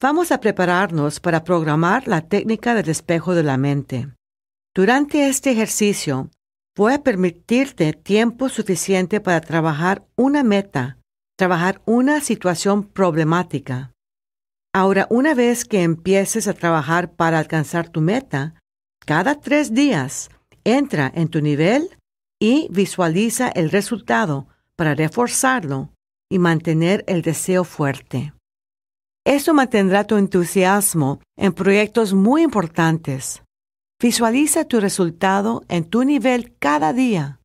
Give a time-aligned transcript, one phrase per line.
[0.00, 4.08] Vamos a prepararnos para programar la técnica del espejo de la mente.
[4.72, 6.30] Durante este ejercicio,
[6.76, 10.98] voy a permitirte tiempo suficiente para trabajar una meta,
[11.36, 13.90] trabajar una situación problemática.
[14.72, 18.54] Ahora, una vez que empieces a trabajar para alcanzar tu meta,
[19.04, 20.30] cada tres días
[20.62, 21.98] entra en tu nivel
[22.40, 24.46] y visualiza el resultado
[24.76, 25.90] para reforzarlo
[26.30, 28.32] y mantener el deseo fuerte.
[29.28, 33.42] Eso mantendrá tu entusiasmo en proyectos muy importantes.
[34.00, 37.38] Visualiza tu resultado en tu nivel cada día.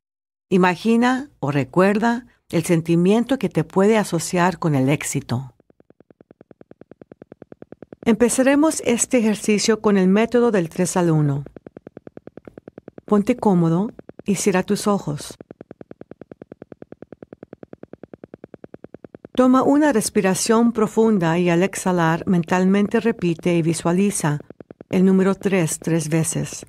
[0.48, 5.52] Imagina o recuerda el sentimiento que te puede asociar con el éxito.
[8.06, 11.44] Empezaremos este ejercicio con el método del 3 al 1.
[13.04, 13.90] Ponte cómodo
[14.24, 15.36] y cierra tus ojos.
[19.36, 24.38] Toma una respiración profunda y al exhalar mentalmente repite y visualiza
[24.90, 26.64] el número 3 tres veces.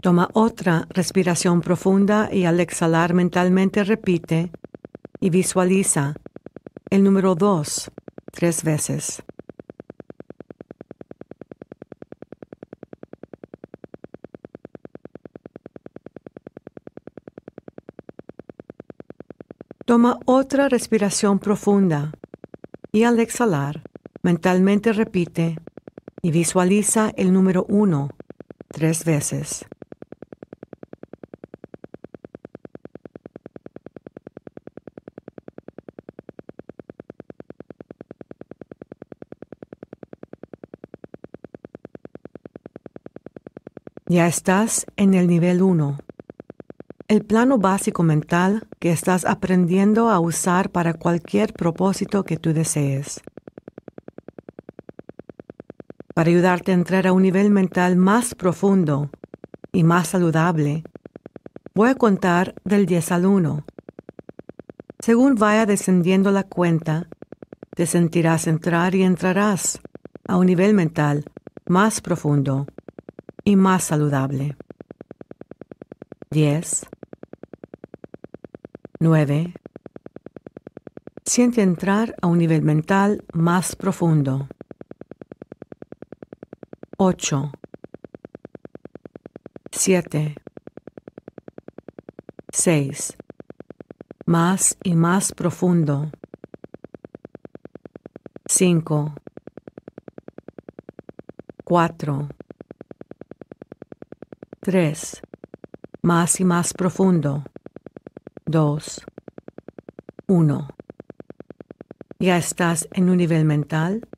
[0.00, 4.52] Toma otra respiración profunda y al exhalar mentalmente repite
[5.18, 6.14] y visualiza
[6.88, 7.90] el número 2
[8.30, 9.24] tres veces.
[19.90, 22.12] Toma otra respiración profunda
[22.92, 23.82] y al exhalar,
[24.22, 25.58] mentalmente repite
[26.22, 28.10] y visualiza el número uno
[28.68, 29.66] tres veces.
[44.06, 45.98] Ya estás en el nivel 1
[47.10, 53.20] el plano básico mental que estás aprendiendo a usar para cualquier propósito que tú desees.
[56.14, 59.10] Para ayudarte a entrar a un nivel mental más profundo
[59.72, 60.84] y más saludable,
[61.74, 63.64] voy a contar del 10 al 1.
[65.00, 67.08] Según vaya descendiendo la cuenta,
[67.74, 69.80] te sentirás entrar y entrarás
[70.28, 71.24] a un nivel mental
[71.66, 72.68] más profundo
[73.42, 74.56] y más saludable.
[76.30, 76.86] 10
[79.02, 79.54] 9.
[81.24, 84.46] Siente entrar a un nivel mental más profundo.
[86.98, 87.50] 8.
[89.72, 90.34] 7.
[92.52, 93.16] 6.
[94.26, 96.10] Más y más profundo.
[98.44, 99.14] 5.
[101.64, 102.28] 4.
[104.60, 105.22] 3.
[106.02, 107.44] Más y más profundo.
[108.50, 109.06] 2,
[110.26, 110.68] 1.
[112.18, 114.08] Ya estás en un nivel mental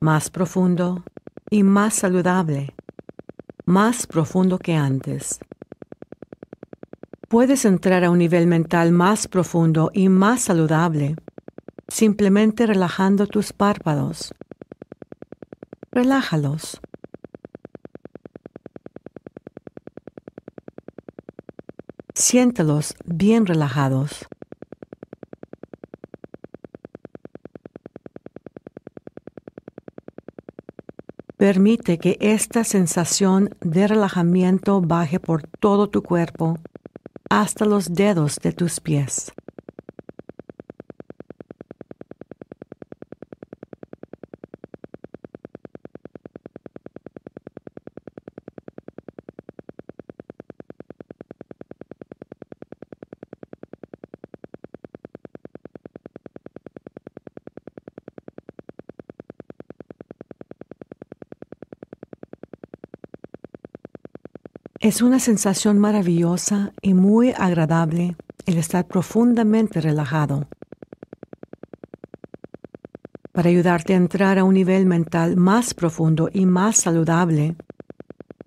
[0.00, 1.02] más profundo
[1.50, 2.76] y más saludable,
[3.66, 5.40] más profundo que antes.
[7.28, 11.16] Puedes entrar a un nivel mental más profundo y más saludable
[11.88, 14.32] simplemente relajando tus párpados.
[15.90, 16.80] Relájalos.
[22.32, 24.26] Siéntelos bien relajados.
[31.36, 36.56] Permite que esta sensación de relajamiento baje por todo tu cuerpo
[37.28, 39.30] hasta los dedos de tus pies.
[64.92, 70.46] Es una sensación maravillosa y muy agradable el estar profundamente relajado.
[73.32, 77.56] Para ayudarte a entrar a un nivel mental más profundo y más saludable,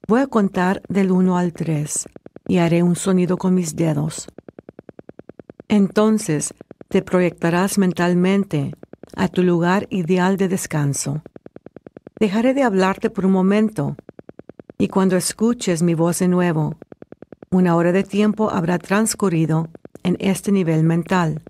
[0.08, 2.06] voy a contar del 1 al 3
[2.48, 4.28] y haré un sonido con mis dedos.
[5.68, 6.54] Entonces
[6.90, 8.76] te proyectarás mentalmente
[9.16, 11.24] a tu lugar ideal de descanso.
[12.20, 13.98] Dejaré de hablarte por un momento
[14.78, 16.76] y cuando escuches mi voz de nuevo,
[17.50, 19.70] una hora de tiempo habrá transcurrido
[20.04, 21.42] en este nivel mental.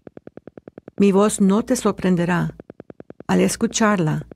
[0.98, 2.56] Mi voz no te sorprenderá.
[3.28, 4.28] Al escucharla,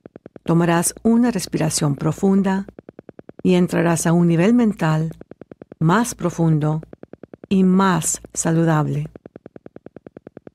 [0.43, 2.65] tomarás una respiración profunda
[3.43, 5.11] y entrarás a un nivel mental
[5.79, 6.81] más profundo
[7.47, 9.07] y más saludable.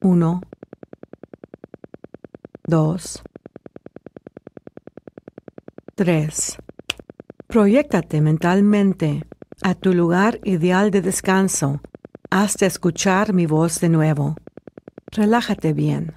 [0.00, 0.42] Uno,
[2.64, 3.22] dos,
[5.94, 6.58] tres.
[7.54, 9.22] Proyéctate mentalmente
[9.62, 11.80] a tu lugar ideal de descanso
[12.28, 14.34] hasta escuchar mi voz de nuevo.
[15.12, 16.14] Relájate bien.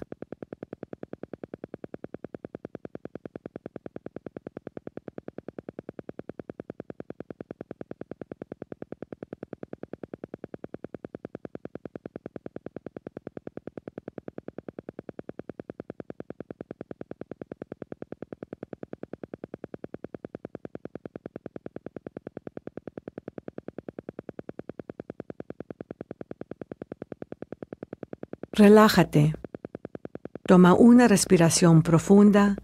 [28.57, 29.35] Relájate.
[30.47, 32.55] Toma una respiración profunda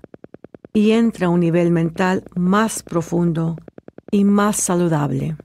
[0.74, 3.58] y entra a un nivel mental más profundo
[4.10, 5.38] y más saludable.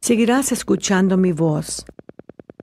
[0.00, 1.84] Seguirás escuchando mi voz.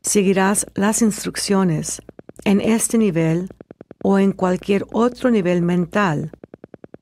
[0.01, 2.01] Seguirás las instrucciones
[2.43, 3.47] en este nivel
[4.03, 6.31] o en cualquier otro nivel mental,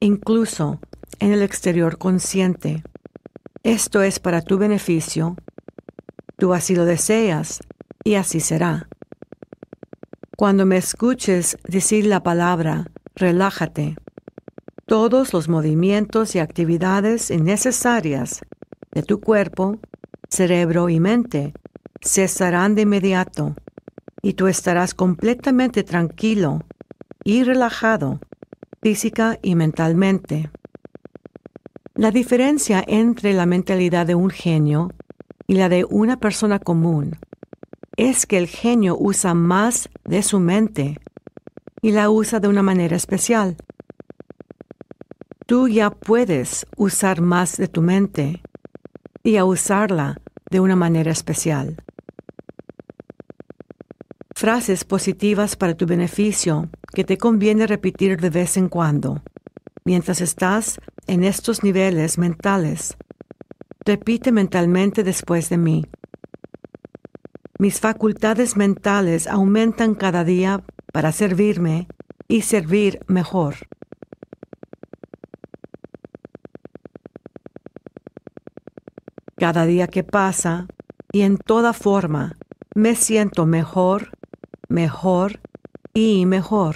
[0.01, 0.79] incluso
[1.17, 2.83] en el exterior consciente.
[3.63, 5.35] Esto es para tu beneficio.
[6.37, 7.59] Tú así lo deseas
[8.03, 8.87] y así será.
[10.35, 13.95] Cuando me escuches decir la palabra, relájate.
[14.85, 18.41] Todos los movimientos y actividades innecesarias
[18.91, 19.79] de tu cuerpo,
[20.29, 21.53] cerebro y mente
[22.01, 23.55] cesarán de inmediato
[24.21, 26.63] y tú estarás completamente tranquilo
[27.23, 28.19] y relajado
[28.81, 30.49] física y mentalmente.
[31.95, 34.91] La diferencia entre la mentalidad de un genio
[35.47, 37.17] y la de una persona común
[37.97, 40.99] es que el genio usa más de su mente
[41.81, 43.57] y la usa de una manera especial.
[45.45, 48.41] Tú ya puedes usar más de tu mente
[49.23, 50.17] y a usarla
[50.49, 51.77] de una manera especial.
[54.35, 59.21] Frases positivas para tu beneficio que te conviene repetir de vez en cuando,
[59.85, 62.97] mientras estás en estos niveles mentales.
[63.85, 65.85] Repite mentalmente después de mí.
[67.63, 70.61] Mis facultades mentales aumentan cada día
[70.91, 71.87] para servirme
[72.27, 73.55] y servir mejor.
[79.37, 80.67] Cada día que pasa
[81.13, 82.35] y en toda forma
[82.75, 84.09] me siento mejor,
[84.67, 85.39] mejor
[85.93, 86.75] y mejor.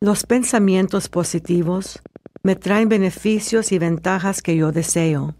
[0.00, 2.00] Los pensamientos positivos
[2.44, 5.34] me traen beneficios y ventajas que yo deseo.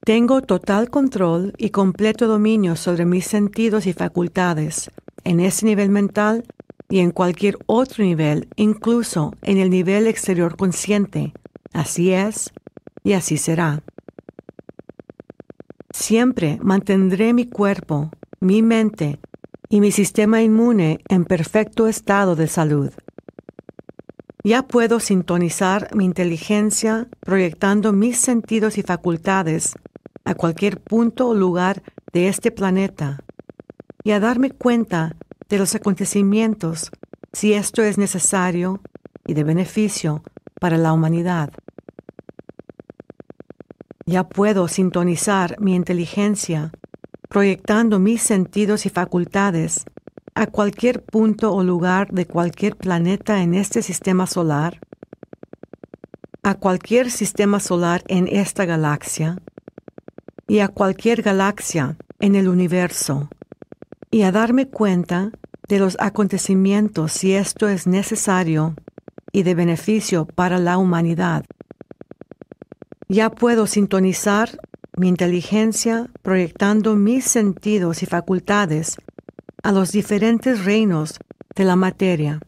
[0.00, 4.90] Tengo total control y completo dominio sobre mis sentidos y facultades
[5.24, 6.44] en ese nivel mental
[6.88, 11.34] y en cualquier otro nivel, incluso en el nivel exterior consciente.
[11.72, 12.52] Así es
[13.04, 13.82] y así será.
[15.90, 18.10] Siempre mantendré mi cuerpo,
[18.40, 19.18] mi mente
[19.68, 22.90] y mi sistema inmune en perfecto estado de salud.
[24.46, 29.74] Ya puedo sintonizar mi inteligencia proyectando mis sentidos y facultades
[30.24, 31.82] a cualquier punto o lugar
[32.12, 33.24] de este planeta
[34.04, 35.16] y a darme cuenta
[35.48, 36.92] de los acontecimientos
[37.32, 38.80] si esto es necesario
[39.26, 40.22] y de beneficio
[40.60, 41.50] para la humanidad.
[44.04, 46.70] Ya puedo sintonizar mi inteligencia
[47.28, 49.86] proyectando mis sentidos y facultades
[50.36, 54.80] a cualquier punto o lugar de cualquier planeta en este sistema solar,
[56.42, 59.38] a cualquier sistema solar en esta galaxia
[60.46, 63.30] y a cualquier galaxia en el universo,
[64.10, 65.30] y a darme cuenta
[65.68, 68.74] de los acontecimientos si esto es necesario
[69.32, 71.46] y de beneficio para la humanidad.
[73.08, 74.58] Ya puedo sintonizar
[74.98, 78.98] mi inteligencia proyectando mis sentidos y facultades
[79.66, 81.18] a los diferentes reinos
[81.56, 82.38] de la materia,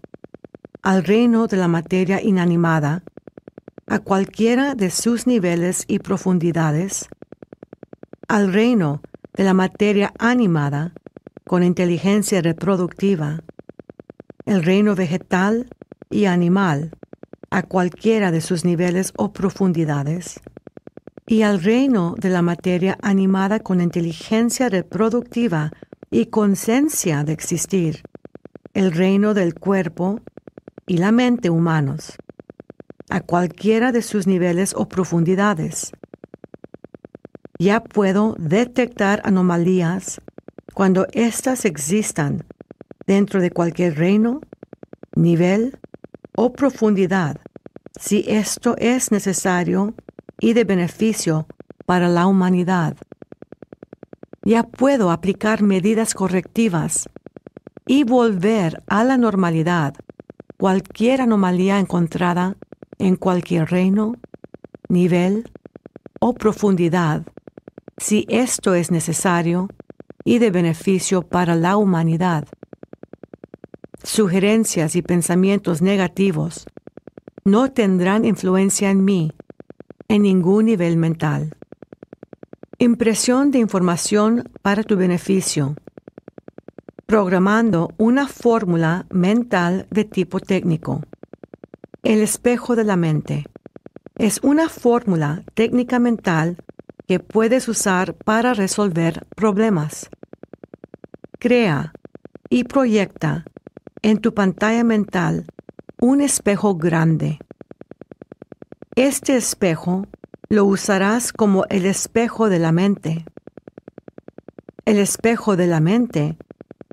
[0.82, 3.02] al reino de la materia inanimada,
[3.88, 7.08] a cualquiera de sus niveles y profundidades,
[8.28, 9.02] al reino
[9.34, 10.92] de la materia animada
[11.44, 13.40] con inteligencia reproductiva,
[14.46, 15.66] el reino vegetal
[16.10, 16.92] y animal,
[17.50, 20.38] a cualquiera de sus niveles o profundidades,
[21.26, 25.72] y al reino de la materia animada con inteligencia reproductiva
[26.10, 28.02] y conciencia de existir,
[28.74, 30.20] el reino del cuerpo
[30.86, 32.16] y la mente humanos,
[33.10, 35.92] a cualquiera de sus niveles o profundidades.
[37.58, 40.20] Ya puedo detectar anomalías
[40.74, 42.44] cuando éstas existan
[43.06, 44.40] dentro de cualquier reino,
[45.14, 45.78] nivel
[46.36, 47.40] o profundidad
[47.98, 49.94] si esto es necesario
[50.38, 51.46] y de beneficio
[51.84, 52.96] para la humanidad.
[54.48, 57.10] Ya puedo aplicar medidas correctivas
[57.86, 59.92] y volver a la normalidad
[60.56, 62.56] cualquier anomalía encontrada
[62.98, 64.14] en cualquier reino,
[64.88, 65.50] nivel
[66.18, 67.26] o profundidad,
[67.98, 69.68] si esto es necesario
[70.24, 72.48] y de beneficio para la humanidad.
[74.02, 76.64] Sugerencias y pensamientos negativos
[77.44, 79.30] no tendrán influencia en mí
[80.08, 81.57] en ningún nivel mental.
[82.80, 85.74] Impresión de información para tu beneficio.
[87.06, 91.02] Programando una fórmula mental de tipo técnico.
[92.04, 93.46] El espejo de la mente.
[94.16, 96.58] Es una fórmula técnica mental
[97.08, 100.08] que puedes usar para resolver problemas.
[101.40, 101.92] Crea
[102.48, 103.44] y proyecta
[104.02, 105.46] en tu pantalla mental
[105.98, 107.40] un espejo grande.
[108.94, 110.06] Este espejo
[110.50, 113.26] lo usarás como el espejo de la mente.
[114.86, 116.38] El espejo de la mente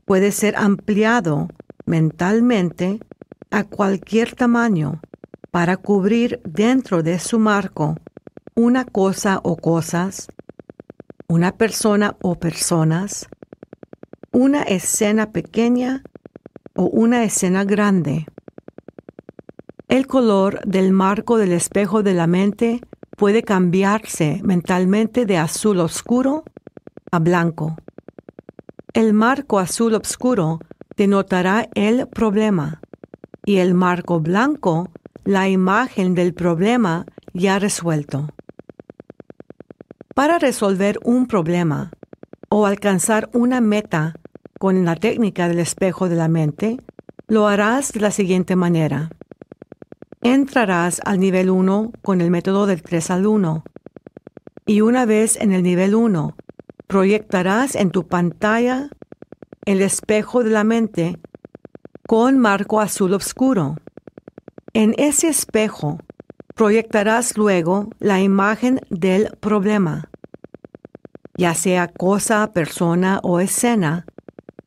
[0.04, 1.48] puede ser ampliado
[1.86, 3.00] mentalmente
[3.52, 5.00] a cualquier tamaño
[5.52, 7.96] para cubrir dentro de su marco
[8.56, 10.28] una cosa o cosas,
[11.28, 13.30] una persona o personas,
[14.34, 16.04] una escena pequeña
[16.74, 18.26] o una escena grande.
[19.88, 22.82] El color del marco del espejo de la mente
[23.16, 26.44] puede cambiarse mentalmente de azul oscuro
[27.12, 27.78] a blanco.
[28.94, 30.60] El marco azul oscuro
[30.96, 32.82] denotará el problema
[33.46, 34.90] y el marco blanco
[35.24, 38.30] la imagen del problema ya resuelto.
[40.14, 41.92] Para resolver un problema
[42.50, 44.16] o alcanzar una meta
[44.60, 46.80] con la técnica del espejo de la mente,
[47.28, 49.10] lo harás de la siguiente manera.
[50.28, 53.64] Entrarás al nivel 1 con el método del 3 al 1
[54.66, 56.36] y una vez en el nivel 1,
[56.88, 58.90] proyectarás en tu pantalla
[59.66, 61.20] el espejo de la mente
[62.08, 63.76] con marco azul oscuro.
[64.74, 66.00] En ese espejo
[66.56, 70.10] proyectarás luego la imagen del problema,
[71.38, 74.08] ya sea cosa, persona o escena,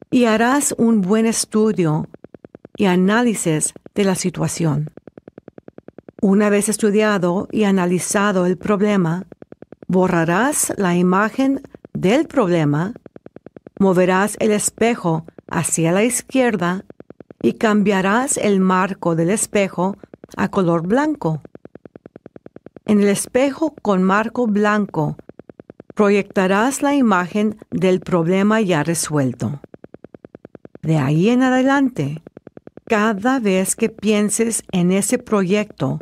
[0.08, 2.06] y harás un buen estudio
[2.76, 4.92] y análisis de la situación.
[6.20, 9.26] Una vez estudiado y analizado el problema,
[9.86, 12.92] borrarás la imagen del problema,
[13.78, 16.84] moverás el espejo hacia la izquierda
[17.40, 19.96] y cambiarás el marco del espejo
[20.36, 21.40] a color blanco.
[22.84, 25.16] En el espejo con marco blanco
[25.94, 29.60] proyectarás la imagen del problema ya resuelto.
[30.82, 32.22] De ahí en adelante,
[32.88, 36.00] cada vez que pienses en ese proyecto,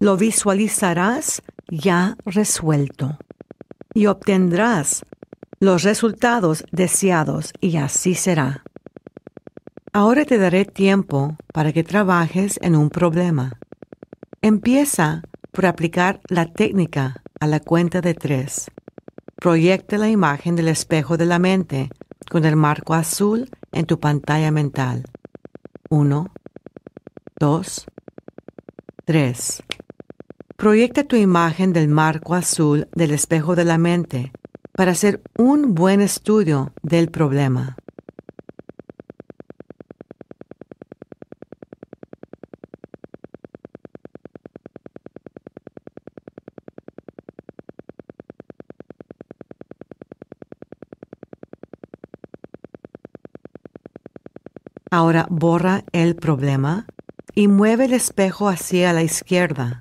[0.00, 3.16] lo visualizarás ya resuelto
[3.94, 5.06] y obtendrás
[5.60, 8.64] los resultados deseados y así será.
[9.92, 13.60] Ahora te daré tiempo para que trabajes en un problema.
[14.42, 15.22] Empieza
[15.52, 18.72] por aplicar la técnica a la cuenta de tres.
[19.36, 21.90] Proyecta la imagen del espejo de la mente
[22.28, 25.04] con el marco azul en tu pantalla mental.
[25.90, 26.32] 1,
[27.38, 27.86] 2,
[29.04, 29.62] 3.
[30.56, 34.32] Proyecta tu imagen del marco azul del espejo de la mente
[34.72, 37.76] para hacer un buen estudio del problema.
[54.96, 56.86] Ahora borra el problema
[57.34, 59.80] y mueve el espejo hacia la izquierda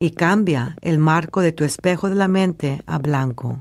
[0.00, 3.58] y cambia el marco de tu espejo de la mente a blanco.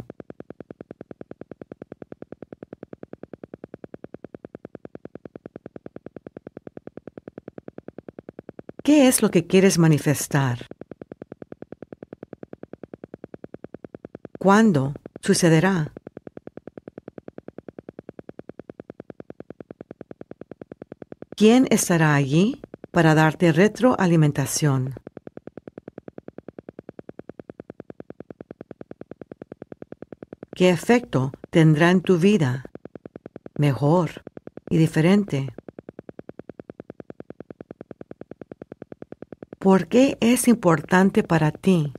[8.81, 10.67] ¿Qué es lo que quieres manifestar?
[14.39, 15.91] ¿Cuándo sucederá?
[21.39, 24.95] ¿Quién estará allí para darte retroalimentación?
[30.55, 32.65] ¿Qué efecto tendrá en tu vida?
[33.53, 34.23] Mejor
[34.71, 35.53] y diferente.
[39.59, 41.93] ¿Por qué es importante para ti?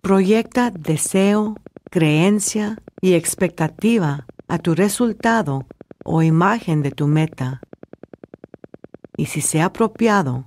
[0.00, 1.56] Proyecta deseo,
[1.90, 5.66] creencia y expectativa a tu resultado
[6.04, 7.60] o imagen de tu meta.
[9.16, 10.44] Y si sea apropiado,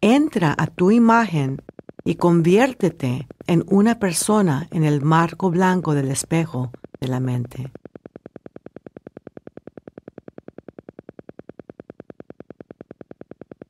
[0.00, 1.62] entra a tu imagen
[2.04, 7.70] y conviértete en una persona en el marco blanco del espejo de la mente.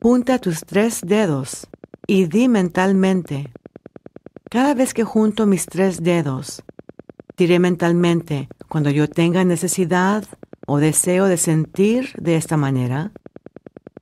[0.03, 1.69] Junta tus tres dedos
[2.07, 3.53] y di mentalmente,
[4.51, 6.63] cada vez que junto mis tres dedos,
[7.41, 10.25] diré mentalmente, cuando yo tenga necesidad
[10.67, 13.13] o deseo de sentir de esta manera,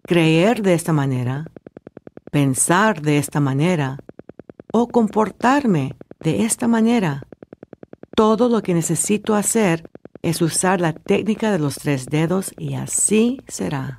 [0.02, 1.46] creer de esta manera,
[2.32, 3.98] pensar de esta manera
[4.72, 7.28] o comportarme de esta manera.
[8.16, 9.88] Todo lo que necesito hacer
[10.22, 13.98] es usar la técnica de los tres dedos y así será.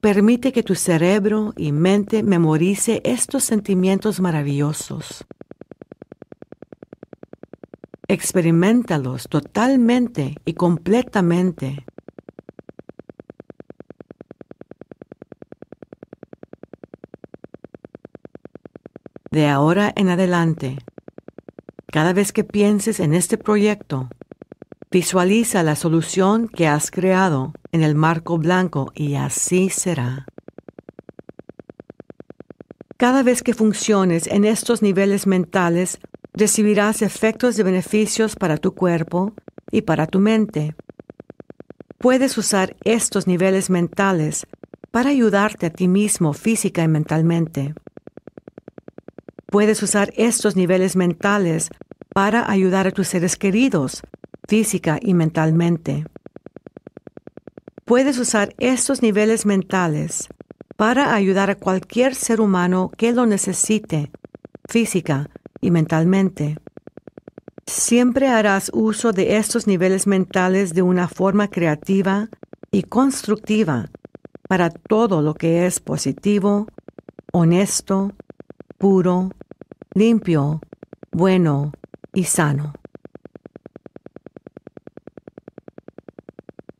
[0.00, 5.24] Permite que tu cerebro y mente memorice estos sentimientos maravillosos.
[8.12, 11.86] Experimentalos totalmente y completamente.
[19.30, 20.78] De ahora en adelante,
[21.92, 24.08] cada vez que pienses en este proyecto,
[24.92, 30.26] Visualiza la solución que has creado en el marco blanco y así será.
[32.96, 36.00] Cada vez que funciones en estos niveles mentales,
[36.40, 39.34] recibirás efectos de beneficios para tu cuerpo
[39.70, 40.74] y para tu mente.
[41.98, 44.46] Puedes usar estos niveles mentales
[44.90, 47.74] para ayudarte a ti mismo física y mentalmente.
[49.46, 51.68] Puedes usar estos niveles mentales
[52.14, 54.02] para ayudar a tus seres queridos
[54.48, 56.06] física y mentalmente.
[57.84, 60.28] Puedes usar estos niveles mentales
[60.76, 64.10] para ayudar a cualquier ser humano que lo necesite,
[64.68, 65.28] física
[65.60, 66.56] y mentalmente.
[67.66, 72.28] Siempre harás uso de estos niveles mentales de una forma creativa
[72.70, 73.90] y constructiva
[74.48, 76.66] para todo lo que es positivo,
[77.32, 78.12] honesto,
[78.78, 79.30] puro,
[79.94, 80.60] limpio,
[81.12, 81.72] bueno
[82.12, 82.74] y sano.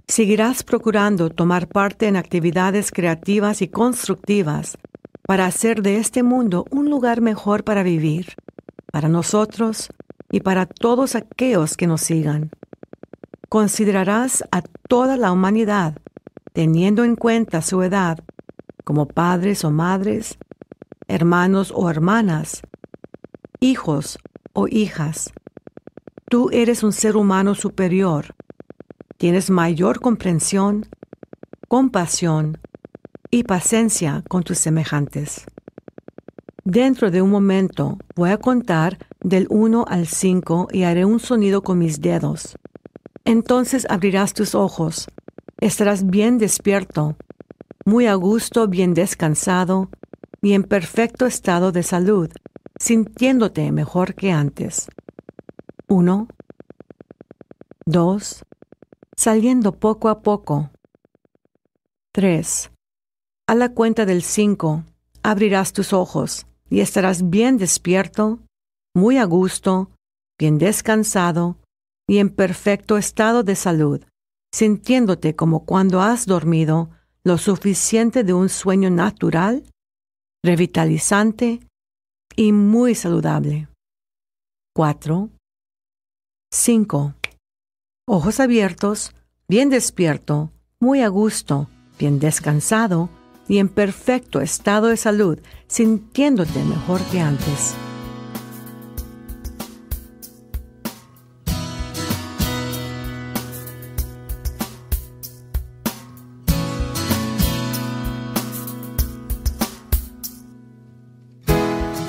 [0.08, 4.76] Seguirás procurando tomar parte en actividades creativas y constructivas
[5.22, 8.34] para hacer de este mundo un lugar mejor para vivir,
[8.92, 9.90] para nosotros
[10.30, 12.50] y para todos aquellos que nos sigan.
[13.48, 15.98] Considerarás a toda la humanidad,
[16.52, 18.18] teniendo en cuenta su edad,
[18.84, 20.38] como padres o madres,
[21.08, 22.62] hermanos o hermanas,
[23.60, 24.18] hijos
[24.52, 25.32] o hijas.
[26.28, 28.34] Tú eres un ser humano superior
[29.20, 30.86] tienes mayor comprensión,
[31.68, 32.56] compasión
[33.30, 35.44] y paciencia con tus semejantes.
[36.64, 41.62] Dentro de un momento voy a contar del 1 al 5 y haré un sonido
[41.62, 42.56] con mis dedos.
[43.24, 45.08] Entonces abrirás tus ojos,
[45.58, 47.16] estarás bien despierto,
[47.86, 49.88] muy a gusto, bien descansado
[50.42, 52.30] y en perfecto estado de salud,
[52.78, 54.88] sintiéndote mejor que antes.
[55.88, 56.28] 1,
[57.86, 58.44] 2,
[59.16, 60.70] saliendo poco a poco.
[62.12, 62.70] 3.
[63.46, 64.84] A la cuenta del 5,
[65.22, 68.38] abrirás tus ojos y estarás bien despierto,
[68.94, 69.90] muy a gusto,
[70.38, 71.58] bien descansado
[72.08, 74.04] y en perfecto estado de salud,
[74.54, 76.90] sintiéndote como cuando has dormido
[77.24, 79.64] lo suficiente de un sueño natural,
[80.42, 81.60] revitalizante
[82.36, 83.68] y muy saludable.
[84.74, 85.28] 4.
[86.52, 87.14] 5
[88.08, 89.14] ojos abiertos,
[89.48, 93.10] bien despierto, muy a gusto, bien descansado
[93.48, 97.74] y en perfecto estado de salud, sintiéndote mejor que antes.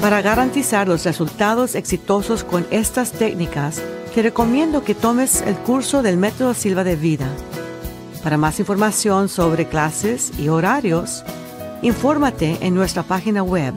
[0.02, 3.84] Para garantizar los resultados exitosos con estas técnicas,
[4.15, 7.28] te recomiendo que tomes el curso del método Silva de Vida.
[8.24, 11.24] Para más información sobre clases y horarios,
[11.82, 13.74] infórmate en nuestra página web